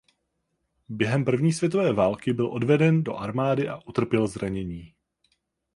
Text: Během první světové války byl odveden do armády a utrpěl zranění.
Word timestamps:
Během 0.89 1.25
první 1.25 1.53
světové 1.53 1.93
války 1.93 2.33
byl 2.33 2.47
odveden 2.47 3.03
do 3.03 3.15
armády 3.15 3.69
a 3.69 3.79
utrpěl 3.87 4.27
zranění. 4.27 4.93